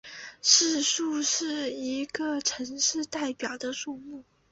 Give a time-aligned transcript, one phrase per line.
[0.41, 4.23] 市树是一个城市的代表树木。